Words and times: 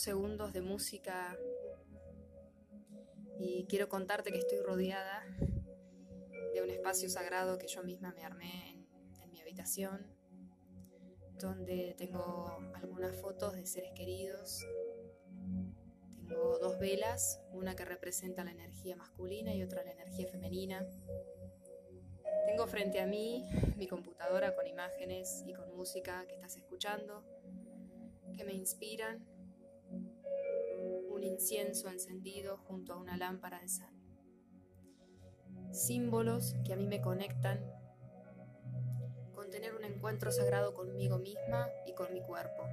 segundos 0.00 0.52
de 0.52 0.60
música 0.60 1.38
y 3.38 3.66
quiero 3.68 3.88
contarte 3.88 4.32
que 4.32 4.38
estoy 4.38 4.58
rodeada 4.60 5.24
de 6.52 6.62
un 6.62 6.70
espacio 6.70 7.08
sagrado 7.08 7.58
que 7.58 7.66
yo 7.66 7.82
misma 7.82 8.12
me 8.12 8.24
armé 8.24 8.86
en, 9.22 9.30
mi 9.30 9.40
habitación, 9.40 10.06
donde 11.40 11.94
tengo 11.98 12.58
algunas 12.74 13.16
fotos 13.20 13.54
de 13.54 13.66
seres 13.66 13.92
queridos. 13.94 14.64
Tengo 16.28 16.58
dos 16.58 16.78
velas, 16.78 17.40
una 17.52 17.74
que 17.74 17.84
representa 17.84 18.44
la 18.44 18.52
energía 18.52 18.96
masculina 18.96 19.54
y 19.54 19.62
otra 19.62 19.82
la 19.82 19.92
energía 19.92 20.28
femenina. 20.28 20.86
Tengo 22.46 22.66
frente 22.66 23.00
a 23.00 23.06
mí 23.06 23.44
mi 23.76 23.88
computadora 23.88 24.54
con 24.54 24.66
imágenes 24.66 25.42
y 25.46 25.54
con 25.54 25.74
música 25.76 26.24
que 26.26 26.34
estás 26.34 26.56
escuchando, 26.56 27.24
que 28.36 28.44
me 28.44 28.52
inspiran 28.52 29.33
incienso 31.24 31.88
encendido 31.88 32.56
junto 32.56 32.92
a 32.92 32.96
una 32.96 33.16
lámpara 33.16 33.60
de 33.60 33.68
sal. 33.68 33.92
Símbolos 35.72 36.54
que 36.64 36.72
a 36.72 36.76
mí 36.76 36.86
me 36.86 37.00
conectan 37.00 37.60
con 39.34 39.50
tener 39.50 39.74
un 39.74 39.84
encuentro 39.84 40.30
sagrado 40.30 40.74
conmigo 40.74 41.18
misma 41.18 41.68
y 41.86 41.94
con 41.94 42.12
mi 42.12 42.20
cuerpo. 42.22 42.68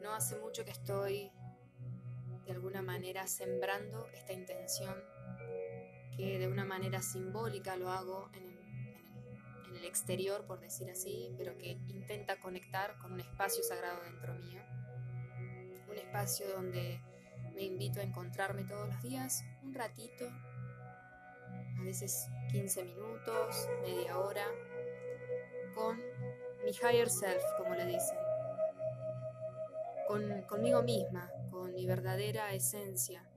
No 0.00 0.14
hace 0.14 0.36
mucho 0.36 0.64
que 0.64 0.70
estoy 0.70 1.30
de 2.46 2.52
alguna 2.52 2.80
manera 2.80 3.26
sembrando 3.26 4.06
esta 4.14 4.32
intención 4.32 4.94
que 6.16 6.38
de 6.38 6.48
una 6.48 6.64
manera 6.64 7.02
simbólica 7.02 7.76
lo 7.76 7.90
hago 7.90 8.30
en 8.32 8.44
el, 8.44 8.58
en 9.68 9.76
el, 9.76 9.84
exterior, 9.84 10.46
por 10.46 10.58
decir 10.58 10.90
así, 10.90 11.32
pero 11.36 11.56
que 11.58 11.78
intenta 11.88 12.40
conectar 12.40 12.98
con 12.98 13.12
un 13.12 13.20
espacio 13.20 13.62
sagrado 13.62 14.02
dentro 14.02 14.34
mío 14.34 14.62
espacio 15.98 16.48
donde 16.54 17.00
me 17.54 17.62
invito 17.62 18.00
a 18.00 18.02
encontrarme 18.02 18.64
todos 18.64 18.88
los 18.88 19.02
días 19.02 19.42
un 19.62 19.74
ratito, 19.74 20.26
a 20.26 21.82
veces 21.82 22.28
15 22.50 22.84
minutos, 22.84 23.68
media 23.82 24.18
hora, 24.18 24.46
con 25.74 25.96
mi 26.64 26.70
higher 26.70 27.08
self, 27.08 27.42
como 27.56 27.74
le 27.74 27.86
dicen, 27.86 28.18
con, 30.06 30.42
conmigo 30.42 30.82
misma, 30.82 31.30
con 31.50 31.74
mi 31.74 31.86
verdadera 31.86 32.52
esencia, 32.52 33.28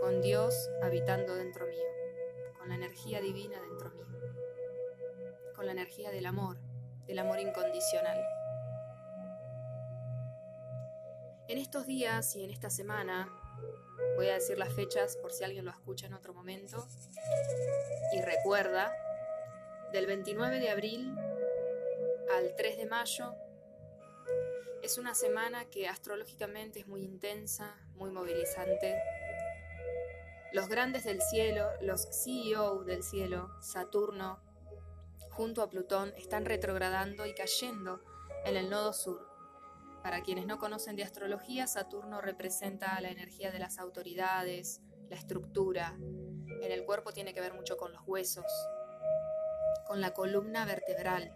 con 0.00 0.20
Dios 0.20 0.70
habitando 0.82 1.34
dentro 1.34 1.66
mío, 1.66 1.86
con 2.58 2.68
la 2.68 2.74
energía 2.74 3.20
divina 3.20 3.60
dentro 3.60 3.90
mío, 3.90 4.06
con 5.54 5.66
la 5.66 5.72
energía 5.72 6.10
del 6.10 6.26
amor, 6.26 6.58
del 7.06 7.18
amor 7.18 7.40
incondicional. 7.40 8.18
En 11.50 11.58
estos 11.58 11.84
días 11.84 12.36
y 12.36 12.44
en 12.44 12.50
esta 12.50 12.70
semana, 12.70 13.28
voy 14.14 14.28
a 14.28 14.34
decir 14.34 14.56
las 14.56 14.72
fechas 14.72 15.16
por 15.16 15.32
si 15.32 15.42
alguien 15.42 15.64
lo 15.64 15.72
escucha 15.72 16.06
en 16.06 16.14
otro 16.14 16.32
momento 16.32 16.86
y 18.12 18.22
recuerda, 18.22 18.94
del 19.92 20.06
29 20.06 20.60
de 20.60 20.70
abril 20.70 21.12
al 22.36 22.54
3 22.54 22.76
de 22.76 22.86
mayo, 22.86 23.34
es 24.84 24.96
una 24.96 25.16
semana 25.16 25.64
que 25.64 25.88
astrológicamente 25.88 26.78
es 26.78 26.86
muy 26.86 27.02
intensa, 27.02 27.74
muy 27.96 28.12
movilizante. 28.12 29.02
Los 30.52 30.68
grandes 30.68 31.02
del 31.02 31.20
cielo, 31.20 31.68
los 31.80 32.06
CEO 32.12 32.84
del 32.84 33.02
cielo, 33.02 33.50
Saturno, 33.60 34.38
junto 35.30 35.62
a 35.62 35.68
Plutón, 35.68 36.14
están 36.16 36.44
retrogradando 36.44 37.26
y 37.26 37.34
cayendo 37.34 38.00
en 38.44 38.56
el 38.56 38.70
nodo 38.70 38.92
sur. 38.92 39.29
Para 40.02 40.22
quienes 40.22 40.46
no 40.46 40.58
conocen 40.58 40.96
de 40.96 41.02
astrología, 41.02 41.66
Saturno 41.66 42.20
representa 42.20 43.00
la 43.00 43.10
energía 43.10 43.50
de 43.52 43.58
las 43.58 43.78
autoridades, 43.78 44.80
la 45.08 45.16
estructura. 45.16 45.96
En 45.98 46.72
el 46.72 46.84
cuerpo 46.84 47.12
tiene 47.12 47.34
que 47.34 47.40
ver 47.40 47.52
mucho 47.52 47.76
con 47.76 47.92
los 47.92 48.02
huesos, 48.06 48.46
con 49.86 50.00
la 50.00 50.14
columna 50.14 50.64
vertebral. 50.64 51.32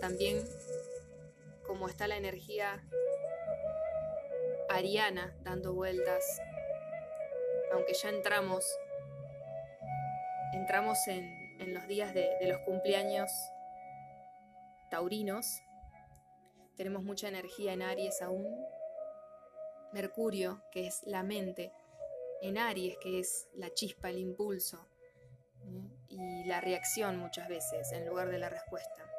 También 0.00 0.44
como 1.66 1.88
está 1.88 2.06
la 2.06 2.16
energía 2.16 2.84
ariana 4.68 5.34
dando 5.42 5.72
vueltas. 5.72 6.40
Aunque 7.72 7.94
ya 7.94 8.10
entramos, 8.10 8.64
entramos 10.52 10.98
en, 11.08 11.34
los 11.72 11.86
días 11.88 12.14
de 12.14 12.36
los 12.42 12.60
cumpleaños 12.60 13.30
taurinos, 14.90 15.62
tenemos 16.76 17.02
mucha 17.02 17.28
energía 17.28 17.72
en 17.72 17.82
Aries 17.82 18.22
aún. 18.22 18.64
Mercurio, 19.92 20.62
que 20.70 20.86
es 20.86 21.02
la 21.04 21.22
mente, 21.22 21.72
en 22.42 22.58
Aries, 22.58 22.98
que 22.98 23.18
es 23.18 23.48
la 23.54 23.72
chispa, 23.72 24.10
el 24.10 24.18
impulso 24.18 24.86
y 26.08 26.44
la 26.44 26.60
reacción 26.60 27.18
muchas 27.18 27.48
veces 27.48 27.92
en 27.92 28.06
lugar 28.06 28.30
de 28.30 28.38
la 28.38 28.48
respuesta. 28.48 29.10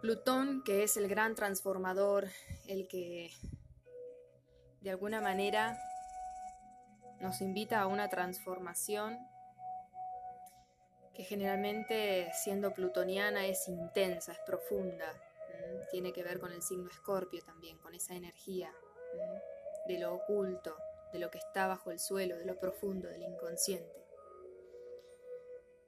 Plutón, 0.00 0.62
que 0.64 0.82
es 0.82 0.96
el 0.96 1.08
gran 1.08 1.34
transformador, 1.34 2.28
el 2.66 2.86
que 2.88 3.30
de 4.80 4.90
alguna 4.90 5.20
manera 5.20 5.78
nos 7.20 7.40
invita 7.40 7.80
a 7.80 7.86
una 7.86 8.08
transformación 8.08 9.18
que 11.14 11.24
generalmente 11.24 12.30
siendo 12.34 12.74
plutoniana 12.74 13.46
es 13.46 13.68
intensa, 13.68 14.32
es 14.32 14.40
profunda, 14.40 15.06
tiene 15.90 16.12
que 16.12 16.22
ver 16.22 16.40
con 16.40 16.52
el 16.52 16.62
signo 16.62 16.90
escorpio 16.90 17.42
también, 17.44 17.78
con 17.78 17.94
esa 17.94 18.14
energía 18.14 18.74
de 19.86 19.98
lo 19.98 20.14
oculto, 20.14 20.76
de 21.12 21.18
lo 21.18 21.30
que 21.30 21.38
está 21.38 21.66
bajo 21.66 21.90
el 21.90 21.98
suelo, 21.98 22.36
de 22.36 22.44
lo 22.44 22.58
profundo, 22.58 23.08
del 23.08 23.22
inconsciente. 23.22 24.04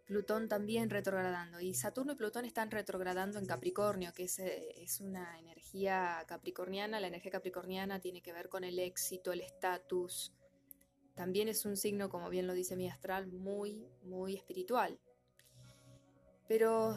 Plutón 0.06 0.48
también 0.48 0.88
retrogradando. 0.88 1.60
Y 1.60 1.75
Saturno 1.75 2.12
y 2.12 2.16
Plutón 2.16 2.44
están 2.44 2.70
retrogradando 2.70 3.41
en 3.41 3.47
Capricornio, 3.47 4.12
que 4.12 4.25
es, 4.25 4.38
es, 4.38 5.00
una 5.00 5.36
energía 5.41 6.25
capricorniana. 6.28 7.00
La 7.00 7.09
energía 7.09 7.32
capricorniana 7.32 7.98
tiene 8.00 8.22
que 8.22 8.32
ver 8.32 8.48
con 8.48 8.62
el 8.62 8.78
éxito, 8.78 9.32
el 9.32 9.41
estatus. 9.41 10.32
También 11.16 11.48
es 11.48 11.65
un 11.65 11.76
signo, 11.76 12.09
como 12.09 12.31
bien 12.31 12.47
lo 12.47 12.53
dice 12.53 12.76
mi 12.76 12.88
astral, 12.88 13.26
muy, 13.26 13.88
muy 14.04 14.36
espiritual. 14.36 15.00
Pero 16.47 16.97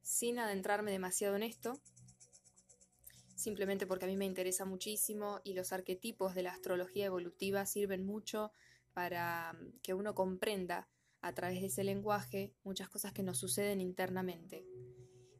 sin 0.00 0.38
adentrarme 0.38 0.90
demasiado 0.90 1.36
en 1.36 1.42
esto, 1.42 1.78
simplemente 3.38 3.86
porque 3.86 4.04
a 4.04 4.08
mí 4.08 4.16
me 4.16 4.24
interesa 4.24 4.64
muchísimo 4.64 5.40
y 5.44 5.54
los 5.54 5.72
arquetipos 5.72 6.34
de 6.34 6.42
la 6.42 6.50
astrología 6.50 7.06
evolutiva 7.06 7.64
sirven 7.66 8.04
mucho 8.04 8.50
para 8.92 9.52
mm, 9.52 9.78
que 9.80 9.94
uno 9.94 10.12
comprenda 10.14 10.88
a 11.20 11.32
través 11.34 11.60
de 11.60 11.68
ese 11.68 11.84
lenguaje 11.84 12.52
muchas 12.64 12.88
cosas 12.88 13.12
que 13.12 13.22
nos 13.22 13.38
suceden 13.38 13.80
internamente. 13.80 14.66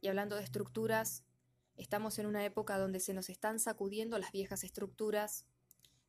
Y 0.01 0.07
hablando 0.07 0.37
de 0.37 0.45
estructuras, 0.45 1.25
estamos 1.77 2.21
en 2.21 2.27
una 2.27 2.45
época 2.45 2.79
donde 2.79 3.01
se 3.01 3.15
nos 3.15 3.31
están 3.31 3.59
sacudiendo 3.59 4.17
las 4.19 4.31
viejas 4.31 4.63
estructuras, 4.63 5.45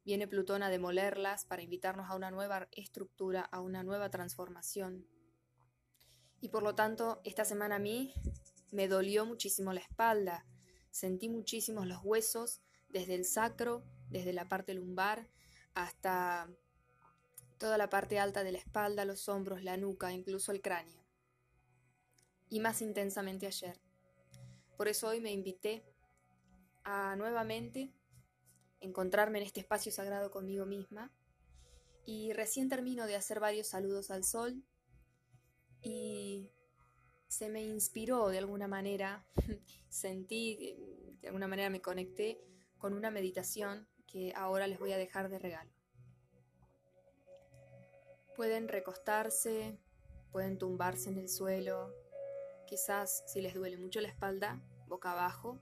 viene 0.05 0.27
Plutón 0.27 0.61
a 0.61 0.69
demolerlas 0.69 1.45
para 1.45 1.63
invitarnos 1.63 2.07
a 2.07 2.15
una 2.15 2.29
nueva 2.29 2.67
estructura, 2.71 3.41
a 3.41 3.61
una 3.61 3.81
nueva 3.81 4.11
transformación. 4.11 5.07
Y 6.39 6.49
por 6.49 6.61
lo 6.61 6.75
tanto, 6.75 7.19
esta 7.23 7.45
semana 7.45 7.77
a 7.77 7.79
mí 7.79 8.13
me 8.71 8.87
dolió 8.87 9.25
muchísimo 9.25 9.73
la 9.73 9.79
espalda, 9.79 10.45
Sentí 10.91 11.29
muchísimos 11.29 11.87
los 11.87 11.99
huesos, 12.03 12.61
desde 12.89 13.15
el 13.15 13.25
sacro, 13.25 13.83
desde 14.09 14.33
la 14.33 14.47
parte 14.47 14.73
lumbar, 14.73 15.27
hasta 15.73 16.49
toda 17.57 17.77
la 17.77 17.89
parte 17.89 18.19
alta 18.19 18.43
de 18.43 18.51
la 18.51 18.57
espalda, 18.57 19.05
los 19.05 19.29
hombros, 19.29 19.63
la 19.63 19.77
nuca, 19.77 20.11
incluso 20.11 20.51
el 20.51 20.61
cráneo. 20.61 21.05
Y 22.49 22.59
más 22.59 22.81
intensamente 22.81 23.45
ayer. 23.45 23.79
Por 24.77 24.87
eso 24.87 25.09
hoy 25.09 25.21
me 25.21 25.31
invité 25.31 25.83
a 26.83 27.15
nuevamente 27.15 27.93
encontrarme 28.79 29.39
en 29.39 29.45
este 29.45 29.59
espacio 29.59 29.91
sagrado 29.91 30.31
conmigo 30.31 30.65
misma. 30.65 31.11
Y 32.05 32.33
recién 32.33 32.69
termino 32.69 33.05
de 33.05 33.15
hacer 33.15 33.39
varios 33.39 33.67
saludos 33.67 34.09
al 34.09 34.23
sol 34.23 34.63
y 35.81 36.49
se 37.29 37.47
me 37.47 37.61
inspiró 37.61 38.27
de 38.29 38.39
alguna 38.39 38.67
manera, 38.67 39.23
sentí, 39.87 40.75
de 41.21 41.27
alguna 41.27 41.47
manera 41.47 41.69
me 41.69 41.81
conecté 41.81 42.41
con 42.77 42.93
una 42.93 43.11
meditación 43.11 43.87
que 44.07 44.33
ahora 44.35 44.67
les 44.67 44.79
voy 44.79 44.91
a 44.91 44.97
dejar 44.97 45.29
de 45.29 45.37
regalo. 45.37 45.71
Pueden 48.35 48.67
recostarse, 48.67 49.77
pueden 50.31 50.57
tumbarse 50.57 51.09
en 51.09 51.17
el 51.17 51.29
suelo, 51.29 51.93
quizás 52.65 53.23
si 53.27 53.41
les 53.41 53.53
duele 53.53 53.77
mucho 53.77 54.01
la 54.01 54.07
espalda, 54.07 54.59
boca 54.87 55.11
abajo, 55.11 55.59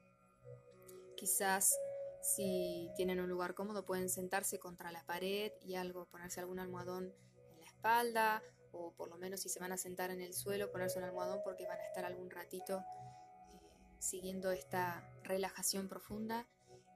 quizás 1.18 1.78
si 2.22 2.90
tienen 2.96 3.20
un 3.20 3.30
lugar 3.30 3.56
cómodo 3.56 3.86
pueden 3.86 4.10
sentarse 4.10 4.58
contra 4.58 4.92
la 4.92 5.06
pared 5.06 5.52
y 5.62 5.76
algo, 5.76 6.06
ponerse 6.06 6.40
algún 6.40 6.60
almohadón 6.60 7.14
en 7.50 7.60
la 7.60 7.68
espalda 7.68 8.44
o 8.78 8.92
por 8.92 9.10
lo 9.10 9.18
menos 9.18 9.42
si 9.42 9.50
se 9.50 9.60
van 9.60 9.72
a 9.72 9.78
sentar 9.78 10.12
en 10.12 10.22
el 10.22 10.34
suelo, 10.34 10.72
ponerse 10.72 11.00
un 11.00 11.06
almohadón 11.06 11.42
porque 11.44 11.68
van 11.68 11.80
a 11.80 11.86
estar 11.86 12.06
algún 12.06 12.30
ratito 12.30 12.80
eh, 12.80 13.60
siguiendo 14.00 14.52
esta 14.52 15.10
relajación 15.24 15.88
profunda 15.88 16.48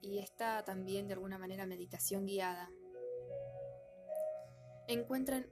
y 0.02 0.20
esta 0.20 0.64
también 0.64 1.08
de 1.08 1.14
alguna 1.14 1.38
manera 1.38 1.66
meditación 1.66 2.26
guiada. 2.26 2.70
Encuentren 4.88 5.50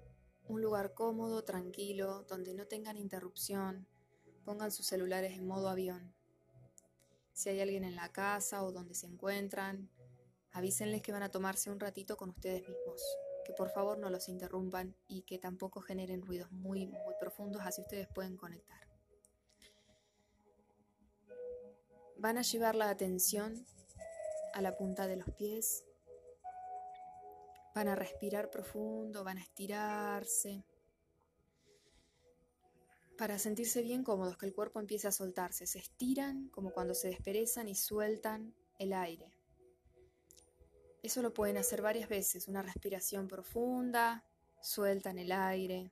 un 0.47 0.61
lugar 0.61 0.93
cómodo, 0.93 1.43
tranquilo, 1.43 2.23
donde 2.27 2.53
no 2.53 2.65
tengan 2.65 2.97
interrupción. 2.97 3.87
Pongan 4.43 4.71
sus 4.71 4.87
celulares 4.87 5.33
en 5.33 5.47
modo 5.47 5.69
avión. 5.69 6.13
Si 7.33 7.49
hay 7.49 7.61
alguien 7.61 7.83
en 7.83 7.95
la 7.95 8.11
casa 8.11 8.63
o 8.63 8.71
donde 8.71 8.95
se 8.95 9.05
encuentran, 9.05 9.89
avísenles 10.51 11.01
que 11.01 11.11
van 11.11 11.23
a 11.23 11.29
tomarse 11.29 11.69
un 11.69 11.79
ratito 11.79 12.17
con 12.17 12.31
ustedes 12.31 12.67
mismos. 12.67 13.01
Que 13.45 13.53
por 13.53 13.69
favor 13.69 13.97
no 13.97 14.09
los 14.09 14.29
interrumpan 14.29 14.95
y 15.07 15.23
que 15.23 15.39
tampoco 15.39 15.81
generen 15.81 16.21
ruidos 16.21 16.51
muy, 16.51 16.87
muy 16.87 17.15
profundos, 17.19 17.61
así 17.63 17.81
ustedes 17.81 18.07
pueden 18.07 18.37
conectar. 18.37 18.79
Van 22.17 22.37
a 22.37 22.41
llevar 22.41 22.75
la 22.75 22.89
atención 22.89 23.65
a 24.53 24.61
la 24.61 24.75
punta 24.75 25.07
de 25.07 25.15
los 25.15 25.29
pies. 25.31 25.85
Van 27.73 27.87
a 27.87 27.95
respirar 27.95 28.49
profundo, 28.49 29.23
van 29.23 29.37
a 29.37 29.41
estirarse. 29.41 30.65
Para 33.17 33.39
sentirse 33.39 33.81
bien 33.81 34.03
cómodos, 34.03 34.37
que 34.37 34.45
el 34.45 34.53
cuerpo 34.53 34.79
empiece 34.79 35.07
a 35.07 35.11
soltarse. 35.11 35.65
Se 35.65 35.79
estiran 35.79 36.49
como 36.49 36.71
cuando 36.71 36.93
se 36.93 37.09
desperezan 37.09 37.67
y 37.67 37.75
sueltan 37.75 38.53
el 38.79 38.93
aire. 38.93 39.38
Eso 41.01 41.21
lo 41.21 41.33
pueden 41.33 41.57
hacer 41.57 41.81
varias 41.81 42.09
veces. 42.09 42.47
Una 42.47 42.61
respiración 42.61 43.27
profunda, 43.27 44.23
sueltan 44.61 45.17
el 45.17 45.31
aire. 45.31 45.91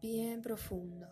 Bien 0.00 0.42
profundo. 0.42 1.06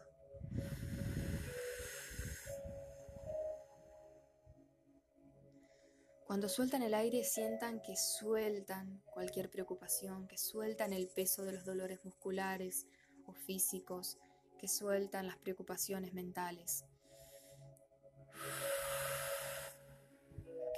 Cuando 6.31 6.49
sueltan 6.49 6.83
el 6.83 6.95
aire 6.95 7.25
sientan 7.25 7.81
que 7.81 7.97
sueltan 7.97 9.03
cualquier 9.13 9.51
preocupación, 9.51 10.29
que 10.29 10.39
sueltan 10.39 10.93
el 10.93 11.09
peso 11.09 11.45
de 11.45 11.53
los 11.53 11.65
dolores 11.65 12.05
musculares 12.05 12.87
o 13.27 13.33
físicos, 13.33 14.17
que 14.57 14.69
sueltan 14.69 15.27
las 15.27 15.37
preocupaciones 15.39 16.13
mentales, 16.13 16.85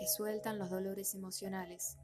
que 0.03 0.09
sueltan 0.09 0.59
los 0.59 0.69
dolores 0.69 1.15
emocionales. 1.15 1.97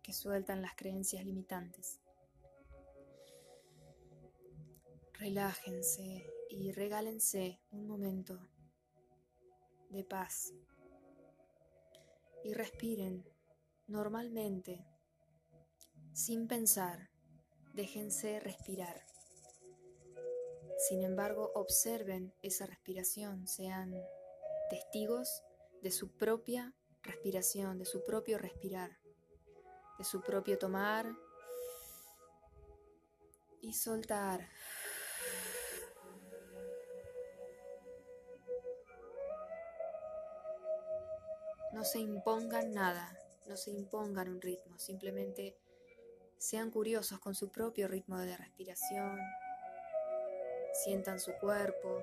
que 0.00 0.12
sueltan 0.12 0.62
las 0.62 0.76
creencias 0.76 1.24
limitantes. 1.24 1.98
Relájense 5.14 6.24
y 6.48 6.70
regálense 6.70 7.58
un 7.72 7.88
momento 7.88 8.38
de 9.90 10.04
paz 10.04 10.54
y 12.44 12.54
respiren 12.54 13.28
normalmente, 13.88 14.86
sin 16.12 16.46
pensar, 16.46 17.10
déjense 17.74 18.38
respirar. 18.38 19.15
Sin 20.76 21.02
embargo, 21.02 21.52
observen 21.54 22.34
esa 22.42 22.66
respiración, 22.66 23.46
sean 23.48 23.94
testigos 24.68 25.42
de 25.82 25.90
su 25.90 26.10
propia 26.16 26.74
respiración, 27.02 27.78
de 27.78 27.86
su 27.86 28.04
propio 28.04 28.38
respirar, 28.38 28.98
de 29.98 30.04
su 30.04 30.20
propio 30.20 30.58
tomar 30.58 31.06
y 33.62 33.72
soltar. 33.72 34.48
No 41.72 41.84
se 41.84 41.98
impongan 41.98 42.72
nada, 42.72 43.18
no 43.46 43.56
se 43.56 43.70
impongan 43.70 44.28
un 44.28 44.40
ritmo, 44.40 44.78
simplemente 44.78 45.56
sean 46.38 46.70
curiosos 46.70 47.18
con 47.18 47.34
su 47.34 47.50
propio 47.50 47.88
ritmo 47.88 48.18
de 48.18 48.36
respiración, 48.36 49.18
sientan 50.84 51.20
su 51.20 51.32
cuerpo. 51.40 52.02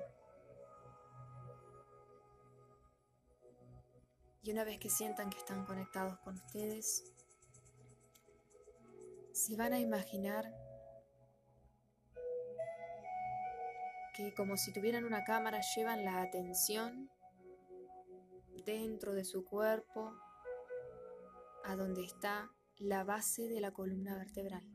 Y 4.42 4.52
una 4.52 4.64
vez 4.64 4.78
que 4.78 4.90
sientan 4.90 5.30
que 5.30 5.38
están 5.38 5.64
conectados 5.64 6.18
con 6.18 6.34
ustedes, 6.34 7.14
se 9.32 9.56
van 9.56 9.72
a 9.72 9.78
imaginar 9.78 10.52
que 14.14 14.32
como 14.34 14.56
si 14.56 14.72
tuvieran 14.72 15.04
una 15.04 15.24
cámara 15.24 15.60
llevan 15.74 16.04
la 16.04 16.22
atención 16.22 17.10
dentro 18.64 19.12
de 19.12 19.24
su 19.24 19.44
cuerpo 19.44 20.14
a 21.64 21.74
donde 21.74 22.04
está 22.04 22.50
la 22.78 23.02
base 23.02 23.48
de 23.48 23.60
la 23.60 23.72
columna 23.72 24.16
vertebral. 24.16 24.73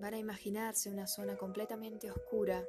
Van 0.00 0.14
a 0.14 0.18
imaginarse 0.18 0.90
una 0.90 1.06
zona 1.06 1.36
completamente 1.36 2.10
oscura, 2.10 2.66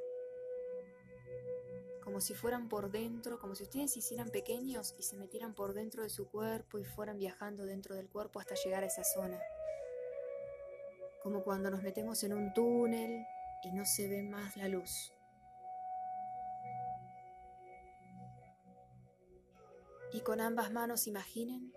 como 2.04 2.20
si 2.20 2.34
fueran 2.34 2.68
por 2.68 2.90
dentro, 2.90 3.38
como 3.38 3.54
si 3.54 3.62
ustedes 3.62 3.92
se 3.92 4.00
hicieran 4.00 4.30
pequeños 4.30 4.94
y 4.98 5.02
se 5.02 5.16
metieran 5.16 5.54
por 5.54 5.72
dentro 5.72 6.02
de 6.02 6.10
su 6.10 6.28
cuerpo 6.28 6.78
y 6.78 6.84
fueran 6.84 7.18
viajando 7.18 7.64
dentro 7.64 7.94
del 7.94 8.08
cuerpo 8.08 8.40
hasta 8.40 8.54
llegar 8.54 8.82
a 8.82 8.86
esa 8.86 9.04
zona. 9.04 9.40
Como 11.22 11.42
cuando 11.42 11.70
nos 11.70 11.82
metemos 11.82 12.22
en 12.24 12.34
un 12.34 12.52
túnel 12.52 13.24
y 13.62 13.72
no 13.72 13.84
se 13.84 14.08
ve 14.08 14.22
más 14.22 14.56
la 14.56 14.68
luz. 14.68 15.12
y 20.12 20.20
con 20.20 20.40
ambas 20.40 20.70
manos 20.70 21.06
imaginen 21.06 21.72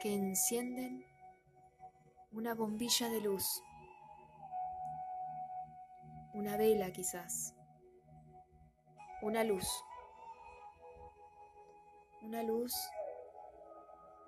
que 0.00 0.14
encienden 0.14 1.04
una 2.32 2.54
bombilla 2.54 3.08
de 3.10 3.20
luz, 3.20 3.62
una 6.34 6.56
vela 6.56 6.90
quizás, 6.92 7.54
una 9.22 9.44
luz, 9.44 9.68
una 12.22 12.42
luz 12.42 12.74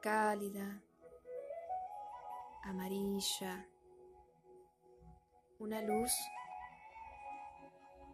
cálida, 0.01 0.83
amarilla, 2.63 3.69
una 5.59 5.83
luz 5.83 6.13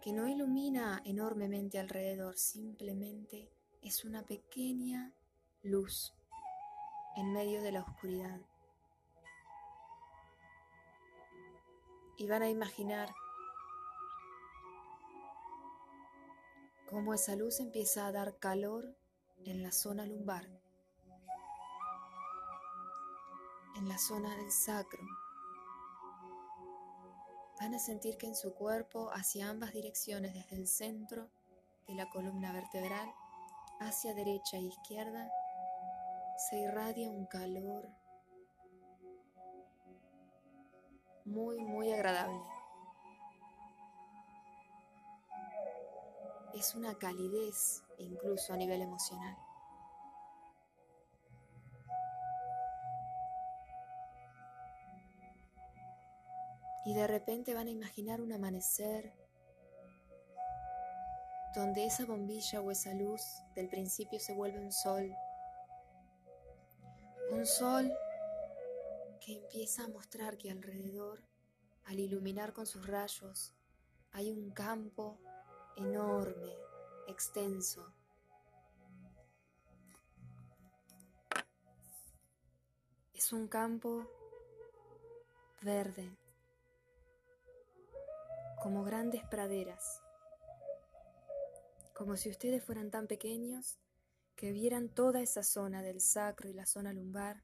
que 0.00 0.12
no 0.14 0.26
ilumina 0.26 1.02
enormemente 1.05 1.78
alrededor, 1.78 2.38
simplemente 2.38 3.50
es 3.83 4.07
una 4.07 4.23
pequeña 4.23 5.12
luz 5.62 6.14
en 7.17 7.31
medio 7.35 7.62
de 7.62 7.73
la 7.73 7.83
oscuridad. 7.83 8.40
Y 12.17 12.26
van 12.26 12.43
a 12.43 12.49
imaginar 12.49 13.14
cómo 16.93 17.15
esa 17.15 17.35
luz 17.37 17.59
empieza 17.59 18.07
a 18.07 18.13
dar 18.13 18.37
calor 18.37 18.95
en 19.47 19.63
la 19.63 19.73
zona 19.73 20.05
lumbar, 20.05 20.47
en 23.77 23.89
la 23.89 23.97
zona 23.97 24.37
del 24.37 24.53
sacro. 24.53 25.03
Van 27.59 27.75
a 27.75 27.79
sentir 27.79 28.19
que 28.19 28.27
en 28.27 28.37
su 28.37 28.53
cuerpo, 28.53 29.11
hacia 29.15 29.49
ambas 29.49 29.73
direcciones, 29.73 30.35
desde 30.35 30.55
el 30.55 30.69
centro 30.69 31.31
de 31.89 31.95
la 31.95 32.11
columna 32.11 32.53
vertebral 32.53 33.11
hacia 33.81 34.13
derecha 34.13 34.59
e 34.59 34.65
izquierda 34.65 35.33
se 36.37 36.59
irradia 36.61 37.11
un 37.11 37.25
calor 37.25 37.89
muy, 41.25 41.59
muy 41.59 41.91
agradable. 41.91 42.62
Es 46.54 46.75
una 46.75 46.97
calidez 46.99 47.82
incluso 47.99 48.52
a 48.52 48.56
nivel 48.56 48.82
emocional. 48.82 49.37
Y 56.85 56.94
de 56.94 57.06
repente 57.06 57.54
van 57.54 57.68
a 57.68 57.71
imaginar 57.71 58.21
un 58.21 58.32
amanecer 58.32 59.14
donde 61.54 61.85
esa 61.85 62.04
bombilla 62.04 62.61
o 62.61 62.71
esa 62.71 62.92
luz 62.94 63.23
del 63.54 63.68
principio 63.68 64.18
se 64.18 64.35
vuelve 64.35 64.59
un 64.59 64.73
sol. 64.73 65.14
Un 67.30 67.47
sol 67.47 67.92
que 69.21 69.37
empieza 69.37 69.85
a 69.85 69.88
mostrar 69.88 70.37
que 70.37 70.50
alrededor, 70.50 71.23
al 71.85 72.00
iluminar 72.00 72.52
con 72.52 72.66
sus 72.66 72.87
rayos, 72.87 73.54
hay 74.11 74.32
un 74.32 74.50
campo 74.50 75.18
enorme, 75.76 76.57
extenso. 77.07 77.93
Es 83.14 83.33
un 83.33 83.49
campo 83.49 84.07
verde, 85.62 86.17
como 88.62 88.85
grandes 88.85 89.25
praderas, 89.25 90.02
como 91.95 92.17
si 92.17 92.31
ustedes 92.31 92.64
fueran 92.64 92.91
tan 92.91 93.07
pequeños 93.07 93.79
que 94.35 94.52
vieran 94.52 94.88
toda 94.88 95.21
esa 95.21 95.43
zona 95.43 95.83
del 95.83 96.00
sacro 96.00 96.49
y 96.49 96.52
la 96.52 96.67
zona 96.67 96.93
lumbar 96.93 97.43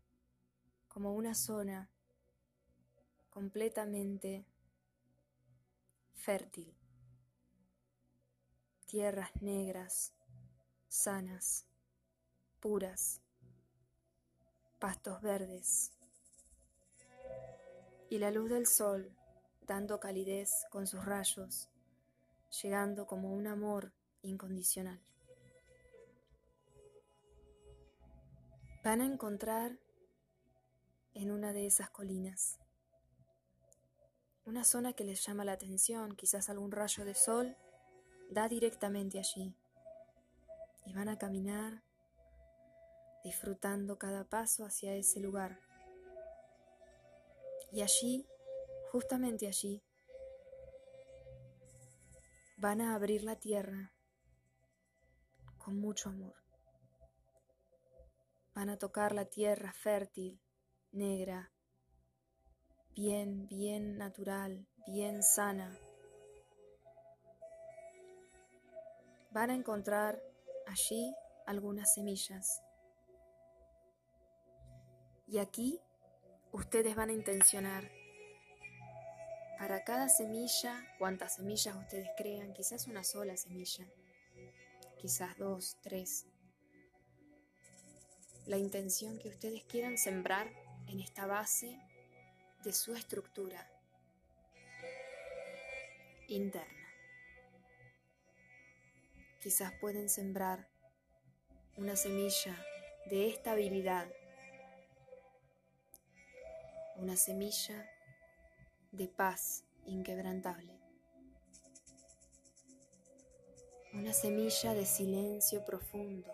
como 0.89 1.15
una 1.15 1.35
zona 1.35 1.91
completamente 3.31 4.45
fértil. 6.15 6.78
Tierras 8.89 9.43
negras, 9.43 10.15
sanas, 10.89 11.67
puras, 12.59 13.21
pastos 14.79 15.21
verdes 15.21 15.93
y 18.09 18.17
la 18.17 18.31
luz 18.31 18.49
del 18.49 18.67
sol 18.67 19.15
dando 19.67 20.01
calidez 20.01 20.65
con 20.71 20.87
sus 20.87 21.05
rayos, 21.05 21.69
llegando 22.63 23.07
como 23.07 23.35
un 23.35 23.47
amor 23.47 23.93
incondicional. 24.23 25.03
Van 28.83 29.03
a 29.03 29.05
encontrar 29.05 29.79
en 31.13 31.31
una 31.31 31.53
de 31.53 31.67
esas 31.67 31.91
colinas 31.91 32.59
una 34.47 34.65
zona 34.65 34.95
que 34.95 35.05
les 35.05 35.23
llama 35.27 35.45
la 35.45 35.53
atención, 35.53 36.17
quizás 36.17 36.49
algún 36.49 36.73
rayo 36.73 37.05
de 37.05 37.15
sol 37.15 37.55
da 38.31 38.49
directamente 38.49 39.19
allí. 39.19 39.55
Y 40.87 40.93
van 40.93 41.09
a 41.09 41.19
caminar 41.19 41.83
disfrutando 43.25 43.99
cada 43.99 44.25
paso 44.25 44.65
hacia 44.65 44.95
ese 44.95 45.21
lugar. 45.21 45.61
Y 47.71 47.83
allí, 47.83 48.27
justamente 48.91 49.47
allí, 49.47 49.83
van 52.57 52.81
a 52.81 52.95
abrir 52.95 53.25
la 53.25 53.37
tierra 53.37 53.93
con 55.59 55.79
mucho 55.79 56.09
amor. 56.09 56.35
Van 58.55 58.71
a 58.71 58.79
tocar 58.79 59.15
la 59.15 59.27
tierra 59.27 59.73
fértil, 59.73 60.41
negra, 60.91 61.53
bien, 62.95 63.47
bien 63.47 63.99
natural, 63.99 64.67
bien 64.87 65.23
sana. 65.23 65.79
Van 69.31 69.51
a 69.51 69.55
encontrar 69.55 70.23
allí 70.67 71.15
algunas 71.47 71.95
semillas. 71.95 72.63
Y 75.27 75.39
aquí 75.39 75.81
ustedes 76.53 76.97
van 76.97 77.11
a 77.11 77.13
intencionar 77.13 77.91
para 79.59 79.83
cada 79.83 80.09
semilla, 80.09 80.87
cuantas 80.99 81.35
semillas 81.35 81.77
ustedes 81.77 82.09
crean, 82.17 82.55
quizás 82.55 82.87
una 82.87 83.03
sola 83.03 83.37
semilla, 83.37 83.87
quizás 84.99 85.37
dos, 85.37 85.77
tres. 85.83 86.27
La 88.47 88.57
intención 88.57 89.19
que 89.19 89.29
ustedes 89.29 89.65
quieran 89.65 89.99
sembrar 89.99 90.49
en 90.87 91.01
esta 91.01 91.27
base 91.27 91.79
de 92.63 92.73
su 92.73 92.95
estructura 92.95 93.69
interna. 96.29 96.78
Quizás 99.41 99.73
pueden 99.81 100.09
sembrar 100.09 100.69
una 101.77 101.97
semilla 101.97 102.57
de 103.09 103.29
estabilidad 103.29 104.09
una 106.99 107.17
semilla 107.17 107.89
de 108.91 109.07
paz 109.07 109.65
inquebrantable, 109.87 110.81
una 113.93 114.13
semilla 114.13 114.75
de 114.75 114.85
silencio 114.85 115.65
profundo, 115.65 116.29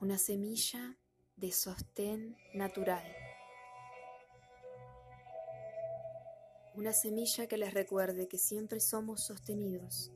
una 0.00 0.18
semilla 0.18 0.96
de 1.34 1.50
sostén 1.50 2.36
natural, 2.54 3.04
una 6.74 6.92
semilla 6.92 7.46
que 7.46 7.56
les 7.56 7.74
recuerde 7.74 8.28
que 8.28 8.38
siempre 8.38 8.80
somos 8.80 9.24
sostenidos 9.24 10.12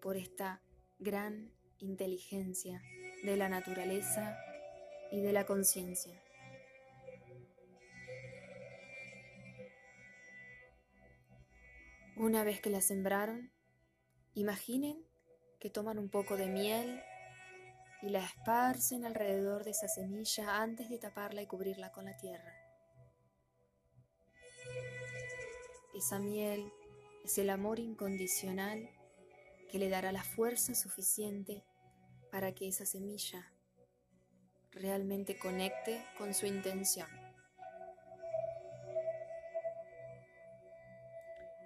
por 0.00 0.16
esta 0.16 0.62
gran 0.98 1.52
inteligencia 1.78 2.82
de 3.22 3.36
la 3.36 3.48
naturaleza 3.48 4.36
y 5.10 5.20
de 5.20 5.32
la 5.32 5.44
conciencia. 5.44 6.22
Una 12.16 12.44
vez 12.44 12.60
que 12.60 12.70
la 12.70 12.80
sembraron, 12.80 13.50
imaginen 14.34 15.04
que 15.58 15.70
toman 15.70 15.98
un 15.98 16.08
poco 16.08 16.36
de 16.36 16.46
miel 16.46 17.02
y 18.02 18.10
la 18.10 18.24
esparcen 18.24 19.04
alrededor 19.04 19.64
de 19.64 19.70
esa 19.70 19.88
semilla 19.88 20.60
antes 20.60 20.88
de 20.88 20.98
taparla 20.98 21.42
y 21.42 21.46
cubrirla 21.46 21.92
con 21.92 22.04
la 22.04 22.16
tierra. 22.16 22.61
Esa 26.02 26.18
miel 26.18 26.72
es 27.24 27.38
el 27.38 27.48
amor 27.48 27.78
incondicional 27.78 28.90
que 29.70 29.78
le 29.78 29.88
dará 29.88 30.10
la 30.10 30.24
fuerza 30.24 30.74
suficiente 30.74 31.62
para 32.32 32.52
que 32.56 32.66
esa 32.66 32.84
semilla 32.84 33.52
realmente 34.72 35.38
conecte 35.38 36.04
con 36.18 36.34
su 36.34 36.46
intención. 36.46 37.06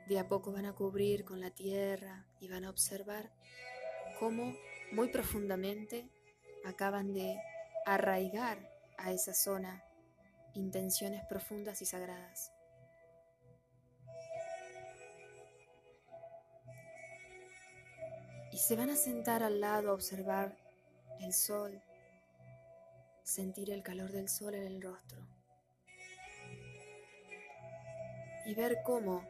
De 0.06 0.18
a 0.18 0.28
poco 0.28 0.52
van 0.52 0.66
a 0.66 0.74
cubrir 0.74 1.24
con 1.24 1.40
la 1.40 1.50
tierra 1.50 2.26
y 2.38 2.48
van 2.48 2.66
a 2.66 2.70
observar 2.70 3.32
cómo 4.20 4.54
muy 4.92 5.08
profundamente 5.08 6.10
acaban 6.66 7.14
de 7.14 7.40
arraigar 7.86 8.70
a 8.98 9.12
esa 9.12 9.32
zona 9.32 9.82
intenciones 10.52 11.24
profundas 11.26 11.80
y 11.80 11.86
sagradas. 11.86 12.52
Y 18.56 18.58
se 18.58 18.74
van 18.74 18.88
a 18.88 18.96
sentar 18.96 19.42
al 19.42 19.60
lado 19.60 19.90
a 19.90 19.92
observar 19.92 20.56
el 21.20 21.34
sol 21.34 21.78
sentir 23.22 23.70
el 23.70 23.82
calor 23.82 24.10
del 24.12 24.30
sol 24.30 24.54
en 24.54 24.62
el 24.62 24.80
rostro 24.80 25.18
y 28.46 28.54
ver 28.54 28.78
cómo 28.82 29.28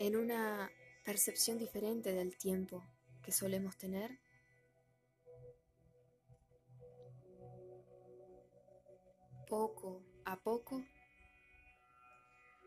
en 0.00 0.16
una 0.16 0.68
percepción 1.04 1.58
diferente 1.58 2.12
del 2.12 2.36
tiempo 2.36 2.82
que 3.22 3.30
solemos 3.30 3.76
tener, 3.76 4.18
poco 9.48 10.02
a 10.24 10.34
poco 10.34 10.82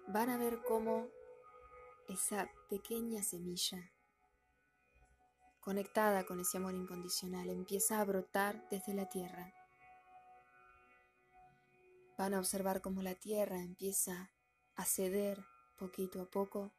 van 0.07 0.29
a 0.29 0.37
ver 0.37 0.61
cómo 0.65 1.09
esa 2.11 2.51
pequeña 2.69 3.23
semilla 3.23 3.91
conectada 5.61 6.25
con 6.25 6.39
ese 6.39 6.57
amor 6.57 6.73
incondicional, 6.73 7.49
empieza 7.49 8.01
a 8.01 8.03
brotar 8.03 8.67
desde 8.69 8.93
la 8.93 9.07
tierra. 9.07 9.53
Van 12.17 12.33
a 12.33 12.39
observar 12.39 12.81
cómo 12.81 13.01
la 13.01 13.15
tierra 13.15 13.61
empieza 13.61 14.31
a 14.75 14.85
ceder 14.85 15.45
poquito 15.77 16.21
a 16.21 16.25
poco 16.25 16.71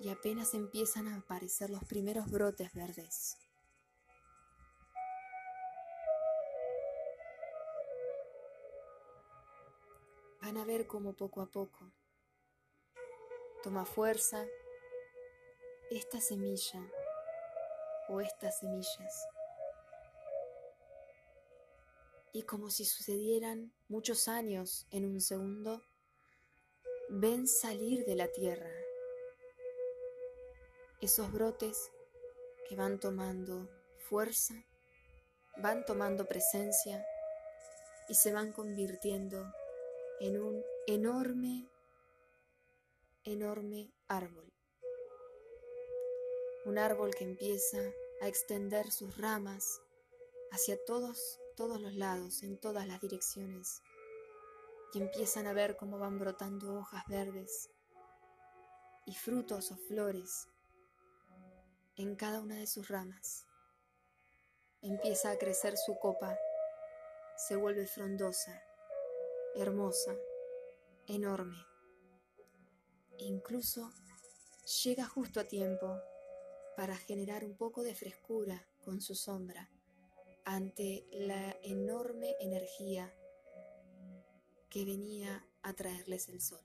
y 0.00 0.10
apenas 0.10 0.54
empiezan 0.54 1.08
a 1.08 1.16
aparecer 1.16 1.70
los 1.70 1.84
primeros 1.84 2.30
brotes 2.30 2.72
verdes. 2.74 3.38
Van 10.42 10.56
a 10.56 10.64
ver 10.64 10.86
cómo 10.86 11.14
poco 11.14 11.40
a 11.40 11.46
poco 11.46 11.92
toma 13.68 13.84
fuerza 13.84 14.46
esta 15.90 16.22
semilla 16.22 16.80
o 18.08 18.18
estas 18.22 18.60
semillas. 18.60 19.28
Y 22.32 22.44
como 22.44 22.70
si 22.70 22.86
sucedieran 22.86 23.70
muchos 23.88 24.26
años 24.26 24.86
en 24.90 25.04
un 25.04 25.20
segundo, 25.20 25.82
ven 27.10 27.46
salir 27.46 28.06
de 28.06 28.14
la 28.14 28.28
tierra 28.28 28.70
esos 31.02 31.30
brotes 31.30 31.92
que 32.70 32.74
van 32.74 32.98
tomando 32.98 33.68
fuerza, 34.08 34.54
van 35.58 35.84
tomando 35.84 36.24
presencia 36.24 37.04
y 38.08 38.14
se 38.14 38.32
van 38.32 38.50
convirtiendo 38.50 39.44
en 40.20 40.40
un 40.40 40.64
enorme, 40.86 41.68
enorme 43.32 43.92
árbol 44.08 44.52
un 46.64 46.78
árbol 46.78 47.14
que 47.14 47.24
empieza 47.24 47.78
a 48.20 48.28
extender 48.28 48.90
sus 48.90 49.16
ramas 49.16 49.80
hacia 50.50 50.76
todos 50.84 51.40
todos 51.58 51.80
los 51.80 51.92
lados, 51.94 52.44
en 52.44 52.56
todas 52.56 52.86
las 52.86 53.00
direcciones, 53.00 53.82
y 54.94 55.00
empiezan 55.00 55.48
a 55.48 55.52
ver 55.52 55.76
cómo 55.76 55.98
van 55.98 56.16
brotando 56.16 56.78
hojas 56.78 57.02
verdes 57.08 57.68
y 59.06 59.14
frutos 59.16 59.72
o 59.72 59.76
flores 59.76 60.46
en 61.96 62.14
cada 62.14 62.40
una 62.40 62.54
de 62.54 62.68
sus 62.68 62.86
ramas. 62.86 63.44
Empieza 64.82 65.32
a 65.32 65.36
crecer 65.36 65.76
su 65.76 65.98
copa, 65.98 66.38
se 67.36 67.56
vuelve 67.56 67.88
frondosa, 67.88 68.62
hermosa, 69.56 70.14
enorme. 71.08 71.56
Incluso 73.18 73.92
llega 74.84 75.04
justo 75.04 75.40
a 75.40 75.44
tiempo 75.44 76.00
para 76.76 76.96
generar 76.96 77.44
un 77.44 77.56
poco 77.56 77.82
de 77.82 77.94
frescura 77.94 78.64
con 78.84 79.00
su 79.00 79.14
sombra 79.14 79.68
ante 80.44 81.06
la 81.10 81.56
enorme 81.62 82.36
energía 82.40 83.12
que 84.70 84.84
venía 84.84 85.44
a 85.62 85.74
traerles 85.74 86.28
el 86.28 86.40
sol. 86.40 86.64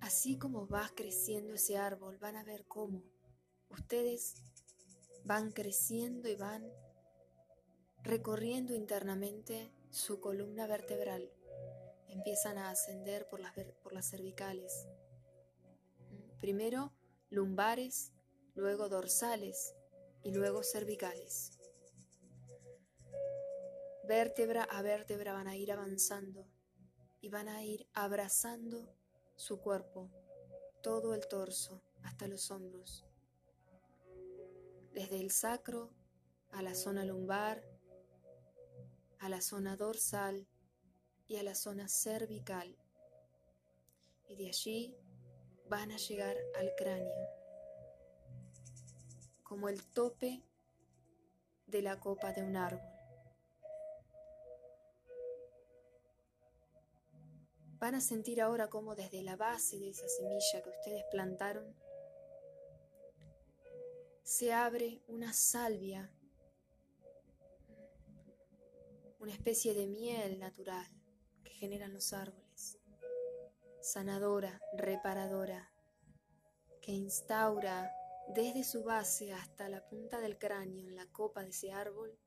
Así 0.00 0.38
como 0.38 0.68
va 0.68 0.90
creciendo 0.94 1.54
ese 1.54 1.78
árbol, 1.78 2.18
van 2.18 2.36
a 2.36 2.44
ver 2.44 2.66
cómo 2.66 3.02
ustedes 3.70 4.34
van 5.24 5.50
creciendo 5.50 6.28
y 6.28 6.36
van 6.36 6.70
recorriendo 8.02 8.74
internamente 8.74 9.72
su 9.94 10.20
columna 10.20 10.66
vertebral. 10.66 11.30
Empiezan 12.08 12.58
a 12.58 12.70
ascender 12.70 13.28
por 13.28 13.38
las, 13.38 13.52
por 13.80 13.92
las 13.92 14.10
cervicales. 14.10 14.88
Primero 16.40 16.92
lumbares, 17.30 18.12
luego 18.54 18.88
dorsales 18.88 19.74
y 20.24 20.32
luego 20.32 20.64
cervicales. 20.64 21.60
Vértebra 24.06 24.64
a 24.64 24.82
vértebra 24.82 25.32
van 25.32 25.46
a 25.46 25.56
ir 25.56 25.70
avanzando 25.70 26.44
y 27.20 27.28
van 27.28 27.48
a 27.48 27.62
ir 27.62 27.86
abrazando 27.94 28.92
su 29.36 29.60
cuerpo, 29.60 30.10
todo 30.82 31.14
el 31.14 31.26
torso 31.28 31.82
hasta 32.02 32.26
los 32.26 32.50
hombros, 32.50 33.06
desde 34.92 35.20
el 35.20 35.30
sacro 35.30 35.90
a 36.50 36.62
la 36.62 36.74
zona 36.74 37.04
lumbar, 37.04 37.73
a 39.24 39.30
la 39.30 39.40
zona 39.40 39.74
dorsal 39.74 40.46
y 41.26 41.36
a 41.36 41.42
la 41.42 41.54
zona 41.54 41.88
cervical. 41.88 42.76
Y 44.28 44.36
de 44.36 44.48
allí 44.48 44.94
van 45.66 45.90
a 45.92 45.96
llegar 45.96 46.36
al 46.56 46.70
cráneo, 46.76 47.14
como 49.42 49.70
el 49.70 49.82
tope 49.82 50.44
de 51.66 51.80
la 51.80 51.98
copa 51.98 52.34
de 52.34 52.42
un 52.42 52.54
árbol. 52.54 52.86
Van 57.78 57.94
a 57.94 58.02
sentir 58.02 58.42
ahora 58.42 58.68
como 58.68 58.94
desde 58.94 59.22
la 59.22 59.36
base 59.36 59.78
de 59.78 59.88
esa 59.88 60.06
semilla 60.06 60.62
que 60.62 60.68
ustedes 60.68 61.04
plantaron 61.10 61.74
se 64.22 64.52
abre 64.52 65.02
una 65.06 65.32
salvia, 65.32 66.13
una 69.24 69.32
especie 69.32 69.72
de 69.72 69.86
miel 69.86 70.38
natural 70.38 70.86
que 71.42 71.54
generan 71.54 71.94
los 71.94 72.12
árboles 72.12 72.78
sanadora, 73.80 74.60
reparadora, 74.76 75.72
que 76.82 76.92
instaura 76.92 77.90
desde 78.34 78.64
su 78.64 78.84
base 78.84 79.32
hasta 79.32 79.70
la 79.70 79.82
punta 79.88 80.20
del 80.20 80.36
cráneo 80.36 80.88
en 80.88 80.94
la 80.94 81.06
copa 81.06 81.42
de 81.42 81.48
ese 81.48 81.72
árbol 81.72 82.18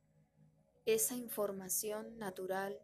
esa 0.88 1.16
información 1.16 2.18
natural, 2.18 2.82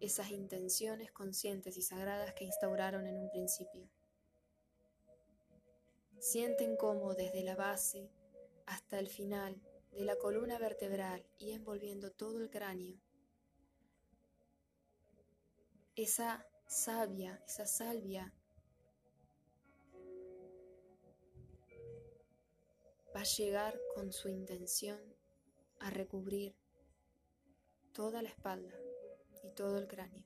esas 0.00 0.32
intenciones 0.32 1.12
conscientes 1.12 1.76
y 1.76 1.82
sagradas 1.82 2.34
que 2.34 2.46
instauraron 2.46 3.06
en 3.06 3.16
un 3.16 3.30
principio. 3.30 3.88
Sienten 6.18 6.76
cómo 6.76 7.14
desde 7.14 7.44
la 7.44 7.54
base 7.54 8.10
hasta 8.66 8.98
el 8.98 9.06
final 9.08 9.62
de 9.92 10.04
la 10.04 10.16
columna 10.16 10.58
vertebral 10.58 11.24
y 11.38 11.52
envolviendo 11.52 12.10
todo 12.10 12.40
el 12.40 12.50
cráneo, 12.50 12.98
esa 16.02 16.46
Sabia, 16.66 17.42
esa 17.48 17.66
salvia, 17.66 18.32
va 23.14 23.22
a 23.22 23.24
llegar 23.24 23.76
con 23.96 24.12
su 24.12 24.28
intención 24.28 25.00
a 25.80 25.90
recubrir 25.90 26.54
toda 27.92 28.22
la 28.22 28.28
espalda 28.28 28.78
y 29.42 29.50
todo 29.50 29.78
el 29.78 29.88
cráneo, 29.88 30.24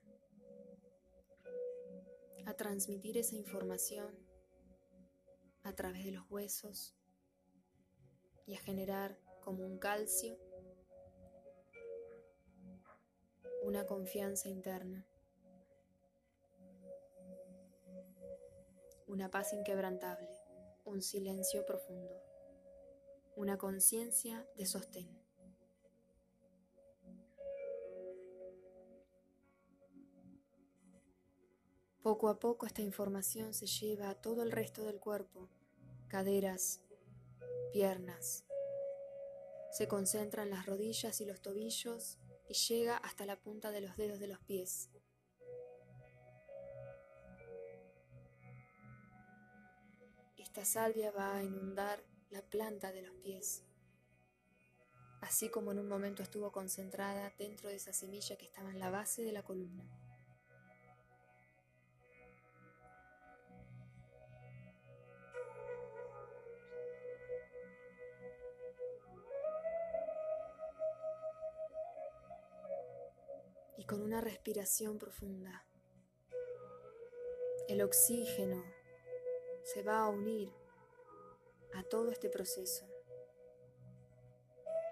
a 2.45 2.53
transmitir 2.53 3.17
esa 3.17 3.37
información 3.37 4.15
a 5.63 5.75
través 5.75 6.05
de 6.05 6.13
los 6.13 6.31
huesos 6.31 6.95
y 8.47 8.55
a 8.55 8.59
generar 8.59 9.19
como 9.41 9.65
un 9.65 9.79
calcio 9.79 10.39
una 13.63 13.87
confianza 13.87 14.51
interna. 14.51 15.07
Una 19.07 19.31
paz 19.31 19.53
inquebrantable, 19.53 20.29
un 20.85 21.03
silencio 21.03 21.65
profundo, 21.67 22.23
una 23.37 23.59
conciencia 23.59 24.47
de 24.57 24.67
sostén. 24.67 25.09
Poco 32.03 32.29
a 32.29 32.39
poco 32.39 32.67
esta 32.67 32.83
información 32.83 33.55
se 33.55 33.67
lleva 33.67 34.11
a 34.11 34.15
todo 34.15 34.43
el 34.43 34.53
resto 34.53 34.85
del 34.85 35.01
cuerpo, 35.01 35.49
caderas, 36.09 36.83
piernas. 37.73 38.45
Se 39.73 39.89
concentra 39.89 40.43
en 40.43 40.51
las 40.51 40.67
rodillas 40.67 41.21
y 41.21 41.25
los 41.25 41.41
tobillos 41.41 42.19
y 42.47 42.55
llega 42.55 42.99
hasta 42.99 43.25
la 43.25 43.41
punta 43.41 43.71
de 43.71 43.81
los 43.81 43.97
dedos 43.97 44.21
de 44.21 44.29
los 44.29 44.39
pies. 44.41 44.91
Esta 50.57 50.83
salvia 50.83 51.11
va 51.11 51.35
a 51.35 51.43
inundar 51.43 52.01
la 52.31 52.41
planta 52.41 52.93
de 52.93 53.03
los 53.03 53.17
pies, 53.17 53.65
así 55.21 55.49
como 55.49 55.73
en 55.73 55.81
un 55.81 55.89
momento 55.89 56.23
estuvo 56.23 56.53
concentrada 56.53 57.35
dentro 57.37 57.69
de 57.69 57.75
esa 57.75 57.93
semilla 57.93 58.37
que 58.37 58.45
estaba 58.45 58.71
en 58.71 58.79
la 58.79 58.89
base 58.89 59.25
de 59.25 59.33
la 59.33 59.43
columna. 59.43 59.85
Y 73.77 73.85
con 73.87 74.03
una 74.03 74.21
respiración 74.21 74.99
profunda, 74.99 75.67
el 77.67 77.83
oxígeno 77.83 78.74
se 79.65 79.83
va 79.83 80.01
a 80.01 80.09
unir 80.09 80.53
a 81.75 81.83
todo 81.83 82.11
este 82.11 82.29
proceso. 82.29 82.87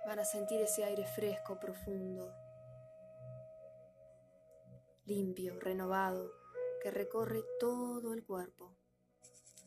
Van 0.07 0.19
a 0.19 0.25
sentir 0.25 0.61
ese 0.61 0.83
aire 0.83 1.07
fresco, 1.07 1.61
profundo, 1.61 2.35
limpio, 5.05 5.61
renovado, 5.61 6.33
que 6.83 6.91
recorre 6.91 7.45
todo 7.61 8.13
el 8.15 8.25
cuerpo, 8.25 8.75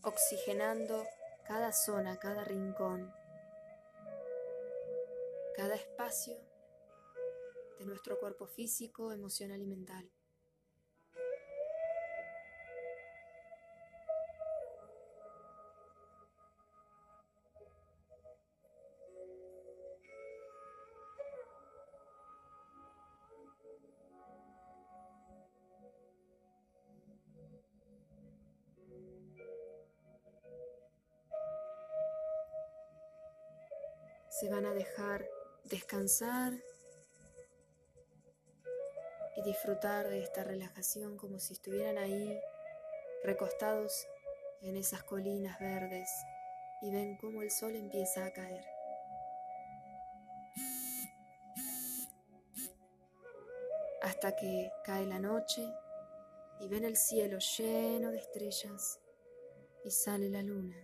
oxigenando 0.03 1.05
cada 1.45 1.71
zona, 1.71 2.17
cada 2.17 2.43
rincón, 2.43 3.13
cada 5.55 5.75
espacio 5.75 6.35
de 7.79 7.85
nuestro 7.85 8.19
cuerpo 8.19 8.47
físico, 8.47 9.13
emocional 9.13 9.61
y 9.61 9.67
mental. 9.67 10.11
Se 34.39 34.49
van 34.49 34.65
a 34.65 34.73
dejar 34.73 35.25
descansar 35.63 36.51
y 39.37 39.41
disfrutar 39.43 40.09
de 40.09 40.19
esta 40.19 40.43
relajación 40.43 41.15
como 41.15 41.39
si 41.39 41.53
estuvieran 41.53 41.97
ahí 41.97 42.37
recostados 43.23 44.05
en 44.61 44.75
esas 44.75 45.03
colinas 45.03 45.57
verdes 45.59 46.09
y 46.81 46.91
ven 46.91 47.15
cómo 47.15 47.43
el 47.43 47.49
sol 47.49 47.77
empieza 47.77 48.25
a 48.25 48.33
caer. 48.33 48.65
Hasta 54.01 54.35
que 54.35 54.69
cae 54.83 55.05
la 55.05 55.19
noche 55.19 55.65
y 56.59 56.67
ven 56.67 56.83
el 56.83 56.97
cielo 56.97 57.39
lleno 57.39 58.11
de 58.11 58.17
estrellas 58.17 58.99
y 59.85 59.91
sale 59.91 60.29
la 60.29 60.41
luna. 60.41 60.75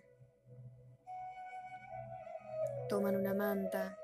Toman 2.91 3.15
una 3.15 3.33
manta 3.33 3.97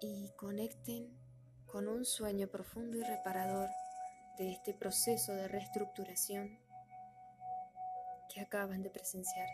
y 0.00 0.30
conecten 0.36 1.12
con 1.66 1.88
un 1.88 2.04
sueño 2.04 2.46
profundo 2.46 2.98
y 2.98 3.02
reparador 3.02 3.68
de 4.38 4.52
este 4.52 4.74
proceso 4.74 5.34
de 5.34 5.48
reestructuración 5.48 6.56
que 8.32 8.42
acaban 8.42 8.84
de 8.84 8.90
presenciar 8.90 9.48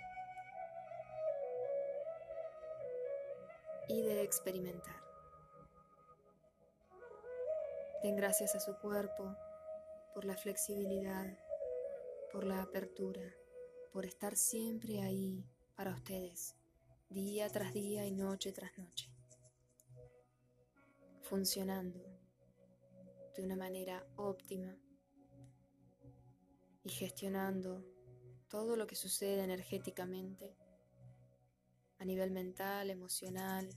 y 3.88 4.02
de 4.02 4.22
experimentar. 4.22 5.00
Den 8.02 8.16
gracias 8.16 8.54
a 8.54 8.61
su 8.61 8.76
cuerpo 8.76 9.34
por 10.12 10.26
la 10.26 10.37
flexibilidad, 10.37 11.38
por 12.30 12.44
la 12.44 12.61
apertura, 12.61 13.22
por 13.92 14.07
estar 14.07 14.37
siempre 14.37 15.01
ahí 15.01 15.44
para 15.74 15.94
ustedes, 15.94 16.55
día 17.09 17.48
tras 17.48 17.72
día 17.72 18.07
y 18.07 18.12
noche 18.12 18.53
tras 18.53 18.77
noche, 18.79 19.11
funcionando 21.22 22.05
de 23.35 23.42
una 23.44 23.57
manera 23.57 24.07
óptima 24.16 24.77
y 26.83 26.90
gestionando 26.90 27.85
todo 28.48 28.77
lo 28.77 28.87
que 28.87 28.96
sucede 28.96 29.42
energéticamente 29.42 30.57
a 31.98 32.05
nivel 32.05 32.31
mental, 32.31 32.90
emocional, 32.90 33.68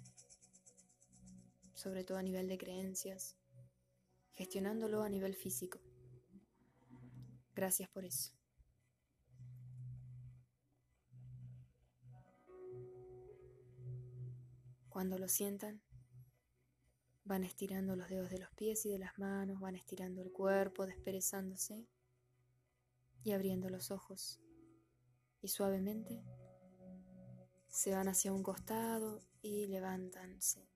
sobre 1.73 2.03
todo 2.03 2.17
a 2.17 2.23
nivel 2.23 2.47
de 2.47 2.57
creencias, 2.57 3.35
gestionándolo 4.33 5.03
a 5.03 5.09
nivel 5.09 5.35
físico. 5.35 5.79
Gracias 7.53 7.89
por 7.89 8.05
eso. 8.05 8.40
Cuando 14.91 15.17
lo 15.17 15.29
sientan, 15.29 15.81
van 17.23 17.45
estirando 17.45 17.95
los 17.95 18.09
dedos 18.09 18.29
de 18.29 18.39
los 18.39 18.51
pies 18.51 18.85
y 18.85 18.89
de 18.89 18.99
las 18.99 19.17
manos, 19.17 19.61
van 19.61 19.77
estirando 19.77 20.21
el 20.21 20.33
cuerpo, 20.33 20.85
desperezándose 20.85 21.87
y 23.23 23.31
abriendo 23.31 23.69
los 23.69 23.89
ojos. 23.89 24.41
Y 25.41 25.47
suavemente 25.47 26.25
se 27.69 27.95
van 27.95 28.09
hacia 28.09 28.33
un 28.33 28.43
costado 28.43 29.23
y 29.41 29.67
levántanse 29.67 30.67